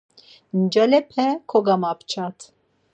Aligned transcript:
Ncalepe 0.61 1.25
kogamapç̌at. 1.49 2.39